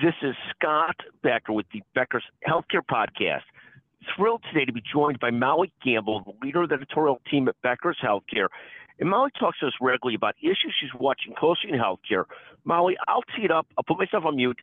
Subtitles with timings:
[0.00, 0.94] This is Scott
[1.24, 3.42] Becker with the Becker's Healthcare Podcast.
[4.14, 7.56] Thrilled today to be joined by Molly Gamble, the leader of the editorial team at
[7.62, 8.46] Becker's Healthcare.
[9.00, 12.26] And Molly talks to us regularly about issues she's watching closely in healthcare.
[12.64, 13.66] Molly, I'll tee it up.
[13.76, 14.60] I'll put myself on mute.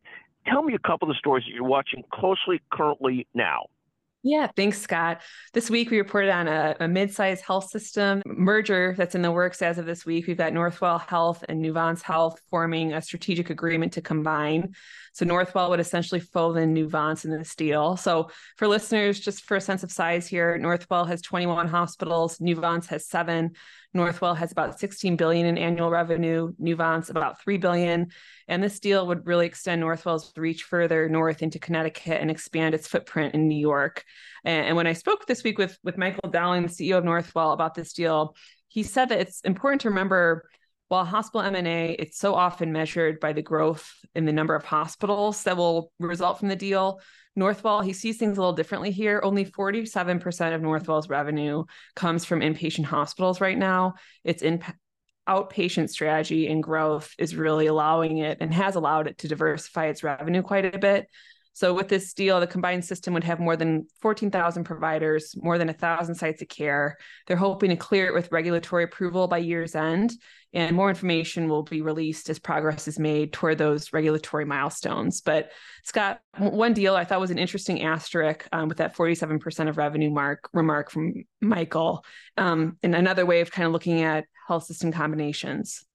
[0.47, 3.65] Tell me a couple of the stories that you're watching closely currently now.
[4.28, 5.21] Yeah, thanks, Scott.
[5.53, 9.62] This week we reported on a, a mid-sized health system merger that's in the works
[9.62, 10.25] as of this week.
[10.25, 14.74] We've got Northwell Health and Nuvance Health forming a strategic agreement to combine.
[15.13, 17.98] So Northwell would essentially fold in Nuvance in this deal.
[17.98, 22.87] So for listeners, just for a sense of size here, Northwell has 21 hospitals, Nuvance
[22.87, 23.51] has seven.
[23.95, 28.12] Northwell has about 16 billion in annual revenue, Nuvance about 3 billion,
[28.48, 32.87] and this deal would really extend Northwell's reach further north into Connecticut and expand its
[32.87, 34.03] footprint in New York.
[34.43, 37.53] And, and when I spoke this week with with Michael Dowling, the CEO of Northwell,
[37.53, 38.35] about this deal,
[38.67, 40.49] he said that it's important to remember
[40.87, 45.43] while hospital M&A, it's so often measured by the growth in the number of hospitals
[45.43, 47.01] that will result from the deal.
[47.37, 49.20] Northwell, he sees things a little differently here.
[49.23, 53.95] Only 47% of Northwell's revenue comes from inpatient hospitals right now.
[54.23, 54.63] It's in
[55.27, 60.03] outpatient strategy and growth is really allowing it and has allowed it to diversify its
[60.03, 61.07] revenue quite a bit.
[61.55, 65.70] So with this deal, the combined system would have more than 14,000 providers, more than
[65.70, 66.97] 1,000 sites of care.
[67.25, 70.12] They're hoping to clear it with regulatory approval by year's end,
[70.52, 75.22] and more information will be released as progress is made toward those regulatory milestones.
[75.22, 75.52] But
[75.86, 80.09] Scott, one deal I thought was an interesting asterisk um, with that 47% of revenue
[80.09, 82.03] mark remark from Michael,
[82.36, 85.86] um, and another way of kind of looking at health system combinations.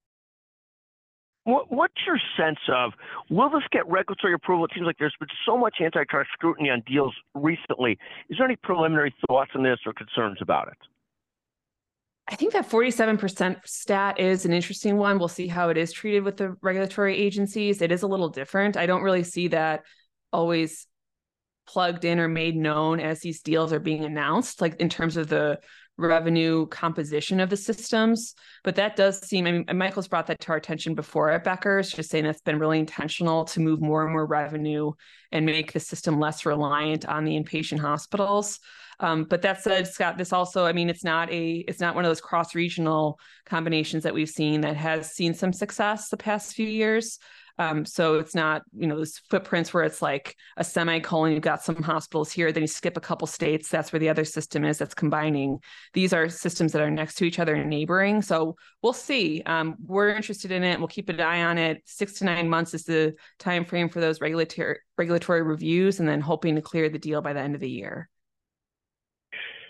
[1.44, 2.92] What, what's your sense of
[3.30, 4.66] will this get regulatory approval?
[4.66, 7.98] It seems like there's been so much antitrust scrutiny on deals recently.
[8.28, 10.78] Is there any preliminary thoughts on this or concerns about it?
[12.28, 15.18] I think that 47% stat is an interesting one.
[15.18, 17.83] We'll see how it is treated with the regulatory agencies.
[17.83, 18.77] It is a little different.
[18.77, 19.83] I don't really see that
[20.33, 20.86] always
[21.66, 25.28] plugged in or made known as these deals are being announced, like in terms of
[25.28, 25.58] the
[26.09, 28.35] revenue composition of the systems.
[28.64, 31.91] But that does seem, I mean, Michael's brought that to our attention before at Becker's,
[31.91, 34.92] just saying that's been really intentional to move more and more revenue
[35.33, 38.58] and make the system less reliant on the inpatient hospitals.
[38.98, 42.05] Um, but that said, Scott, this also, I mean, it's not a, it's not one
[42.05, 46.69] of those cross-regional combinations that we've seen that has seen some success the past few
[46.69, 47.19] years.
[47.61, 51.63] Um, so it's not, you know, those footprints where it's like a semicolon, you've got
[51.63, 54.79] some hospitals here, then you skip a couple states, that's where the other system is
[54.79, 55.59] that's combining.
[55.93, 58.23] These are systems that are next to each other and neighboring.
[58.23, 59.43] So we'll see.
[59.45, 60.79] Um, we're interested in it.
[60.79, 61.83] We'll keep an eye on it.
[61.85, 66.23] Six to nine months is the time frame for those regulatory regulatory reviews, and then
[66.23, 68.09] hoping to clear the deal by the end of the year.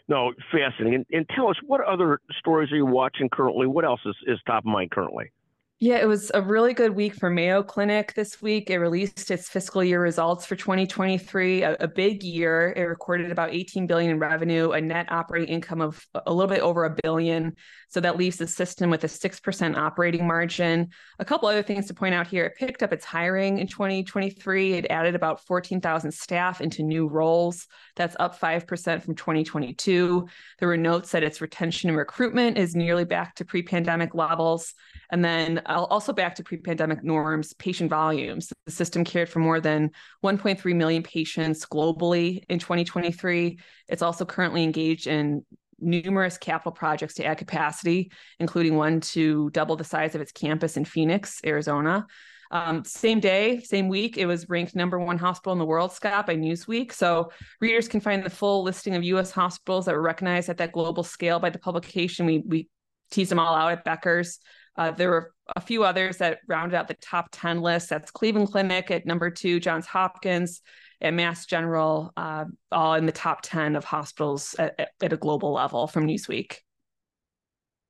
[0.07, 0.95] No, fascinating.
[0.95, 3.67] And, and tell us what other stories are you watching currently?
[3.67, 5.33] What else is, is top of mind currently?
[5.83, 8.69] Yeah, it was a really good week for Mayo Clinic this week.
[8.69, 12.75] It released its fiscal year results for 2023, a, a, big year.
[12.77, 16.61] It recorded about 18 billion in revenue, a net operating income of a little bit
[16.61, 17.57] over a billion.
[17.89, 20.91] So that leaves the system with a 6% operating margin.
[21.19, 22.45] A couple other things to point out here.
[22.45, 24.75] It picked up its hiring in 2023.
[24.75, 27.67] It added about 14,000 staff into new roles.
[27.97, 30.29] That's up 5% from 2022.
[30.59, 34.75] There were notes that its retention and recruitment is nearly back to pre-pandemic levels.
[35.11, 38.53] And then also back to pre-pandemic norms, patient volumes.
[38.67, 39.91] The system cared for more than
[40.25, 43.59] 1.3 million patients globally in 2023.
[43.89, 45.45] It's also currently engaged in
[45.79, 50.77] numerous capital projects to add capacity, including one to double the size of its campus
[50.77, 52.07] in Phoenix, Arizona.
[52.53, 56.27] Um, same day, same week, it was ranked number one hospital in the world, Scott,
[56.27, 56.93] by Newsweek.
[56.93, 57.31] So
[57.61, 59.31] readers can find the full listing of U.S.
[59.31, 62.27] hospitals that were recognized at that global scale by the publication.
[62.27, 62.69] We we
[63.11, 64.41] teased them all out at Becker's.
[64.77, 67.91] Uh, there were a few others that rounded out the top 10 list.
[67.91, 70.63] That's Cleveland Clinic at number two, Johns Hopkins,
[71.01, 75.53] and Mass General, uh, all in the top 10 of hospitals at, at a global
[75.53, 76.57] level from Newsweek.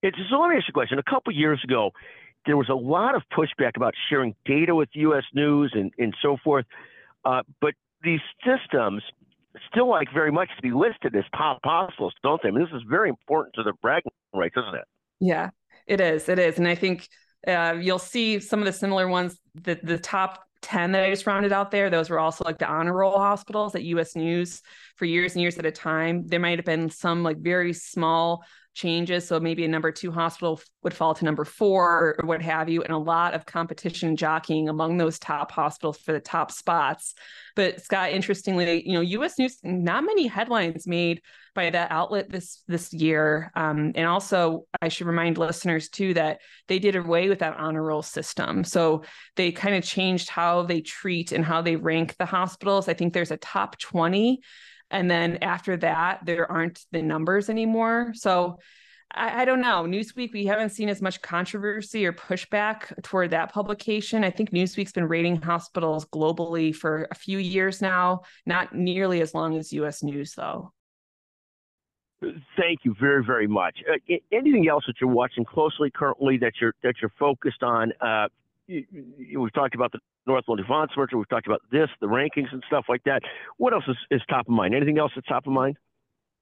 [0.02, 0.98] It's, so let me ask you a question.
[0.98, 1.90] A couple years ago,
[2.46, 5.24] there was a lot of pushback about sharing data with U.S.
[5.34, 6.64] News and, and so forth.
[7.24, 9.02] Uh, but these systems
[9.70, 12.48] still like very much to be listed as top hospitals, don't they?
[12.48, 14.84] I mean, this is very important to the bragging rights, isn't it?
[15.20, 15.50] Yeah,
[15.90, 16.28] it is.
[16.28, 16.58] It is.
[16.58, 17.08] And I think
[17.46, 21.26] uh, you'll see some of the similar ones that the top 10 that I just
[21.26, 24.62] rounded out there, those were also like the honor roll hospitals at US News
[24.96, 26.26] for years and years at a time.
[26.26, 29.26] There might have been some like very small changes.
[29.26, 32.82] So maybe a number two hospital would fall to number four or what have you,
[32.82, 37.14] and a lot of competition jockeying among those top hospitals for the top spots.
[37.56, 39.38] But Scott, interestingly, you know, U.S.
[39.38, 41.20] News, not many headlines made
[41.54, 43.50] by that outlet this this year.
[43.56, 47.82] Um, and also, I should remind listeners too that they did away with that honor
[47.82, 48.64] roll system.
[48.64, 49.02] So
[49.36, 52.88] they kind of changed how they treat and how they rank the hospitals.
[52.88, 54.40] I think there's a top 20
[54.90, 58.12] and then after that, there aren't the numbers anymore.
[58.14, 58.58] So
[59.12, 59.84] I, I, don't know.
[59.84, 64.24] Newsweek, we haven't seen as much controversy or pushback toward that publication.
[64.24, 69.32] I think Newsweek's been rating hospitals globally for a few years now, not nearly as
[69.32, 70.72] long as US News, though.
[72.56, 73.78] Thank you very, very much.
[73.90, 77.92] Uh, anything else that you're watching closely currently that you're that you're focused on?
[77.98, 78.28] Uh,
[79.36, 81.16] we've talked about the Northwell Nuvance merger.
[81.16, 83.22] We've talked about this, the rankings and stuff like that.
[83.56, 84.74] What else is, is top of mind?
[84.74, 85.76] Anything else that's top of mind?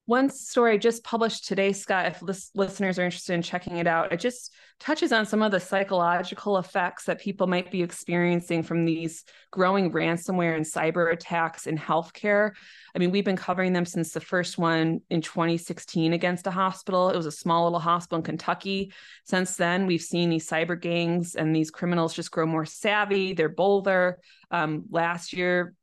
[0.09, 4.11] One story just published today, Scott, if lis- listeners are interested in checking it out,
[4.11, 8.87] it just touches on some of the psychological effects that people might be experiencing from
[8.87, 12.53] these growing ransomware and cyber attacks in healthcare.
[12.95, 17.11] I mean, we've been covering them since the first one in 2016 against a hospital.
[17.11, 18.95] It was a small little hospital in Kentucky.
[19.27, 23.51] Since then, we've seen these cyber gangs and these criminals just grow more savvy, they're
[23.51, 24.21] bolder.
[24.51, 25.75] Um, last year,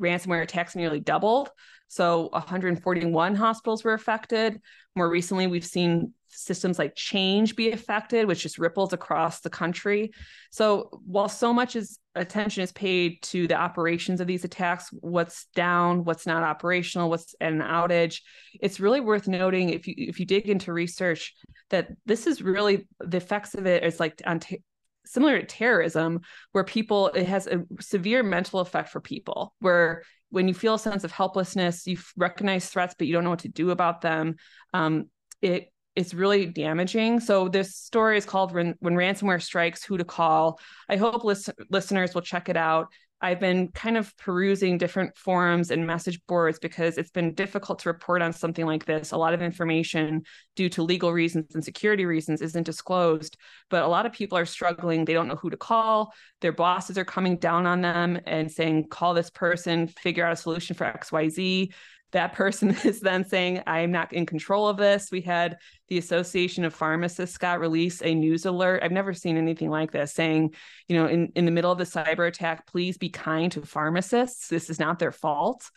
[0.00, 1.50] ransomware attacks nearly doubled.
[1.88, 4.60] So 141 hospitals were affected.
[4.96, 10.12] More recently, we've seen systems like Change be affected, which just ripples across the country.
[10.50, 15.46] So while so much is attention is paid to the operations of these attacks, what's
[15.54, 18.20] down, what's not operational, what's an outage,
[18.60, 21.34] it's really worth noting if you if you dig into research
[21.70, 24.62] that this is really the effects of it is like on t-
[25.04, 26.20] similar to terrorism
[26.52, 30.78] where people it has a severe mental effect for people where when you feel a
[30.78, 34.36] sense of helplessness, you recognize threats, but you don't know what to do about them.
[34.72, 35.06] Um,
[35.42, 37.20] it it's really damaging.
[37.20, 40.58] So this story is called "When, when Ransomware Strikes: Who to Call."
[40.88, 42.88] I hope list- listeners will check it out.
[43.22, 47.88] I've been kind of perusing different forums and message boards because it's been difficult to
[47.88, 49.12] report on something like this.
[49.12, 50.22] A lot of information,
[50.56, 53.36] due to legal reasons and security reasons, isn't disclosed.
[53.70, 55.04] But a lot of people are struggling.
[55.04, 56.12] They don't know who to call.
[56.40, 60.36] Their bosses are coming down on them and saying, call this person, figure out a
[60.36, 61.72] solution for XYZ
[62.12, 65.10] that person is then saying, I'm not in control of this.
[65.10, 68.82] We had the Association of Pharmacists got release a news alert.
[68.82, 70.54] I've never seen anything like this saying,
[70.88, 74.48] you know, in, in the middle of the cyber attack, please be kind to pharmacists.
[74.48, 75.68] This is not their fault.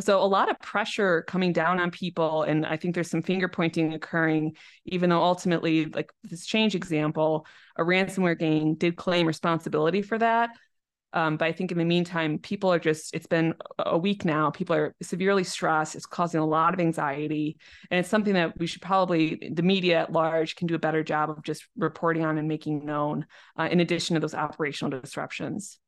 [0.00, 2.42] So a lot of pressure coming down on people.
[2.42, 7.46] And I think there's some finger pointing occurring, even though ultimately, like this change example,
[7.76, 10.50] a ransomware gang did claim responsibility for that.
[11.14, 14.50] Um, but I think in the meantime, people are just, it's been a week now.
[14.50, 15.94] People are severely stressed.
[15.94, 17.56] It's causing a lot of anxiety.
[17.90, 21.04] And it's something that we should probably, the media at large, can do a better
[21.04, 23.26] job of just reporting on and making known,
[23.56, 25.78] uh, in addition to those operational disruptions.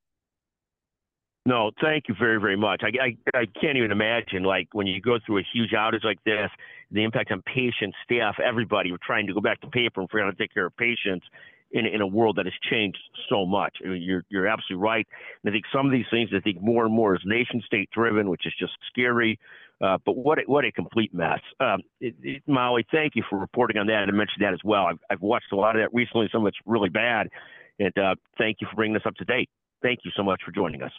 [1.45, 2.83] No, thank you very, very much.
[2.83, 6.23] I, I, I can't even imagine, like, when you go through a huge outage like
[6.25, 6.51] this,
[6.91, 8.93] the impact on patients, staff, everybody.
[8.93, 10.77] We're trying to go back to paper and figure out how to take care of
[10.77, 11.27] patients
[11.73, 12.99] in, in a world that has changed
[13.29, 13.77] so much.
[13.85, 15.07] I mean, you're you're absolutely right.
[15.43, 17.91] And I think some of these things, I think more and more is nation state
[17.93, 19.39] driven, which is just scary.
[19.81, 21.41] Uh, but what a, what a complete mess.
[21.61, 21.83] Um,
[22.47, 24.87] Molly, thank you for reporting on that and I mentioned that as well.
[24.87, 26.29] I've, I've watched a lot of that recently.
[26.33, 27.29] Some of it's really bad,
[27.79, 29.51] and uh, thank you for bringing us up to date.
[29.83, 30.93] Thank you so much for joining us.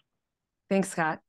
[0.70, 1.27] Thanks, Scott.